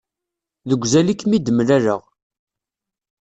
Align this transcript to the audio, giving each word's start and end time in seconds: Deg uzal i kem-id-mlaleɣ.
Deg 0.69 0.81
uzal 0.85 1.07
i 1.13 1.15
kem-id-mlaleɣ. 1.15 2.01